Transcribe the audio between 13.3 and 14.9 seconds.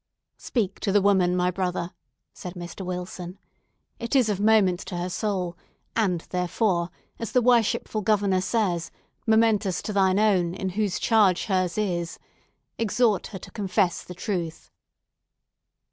to confess the truth!"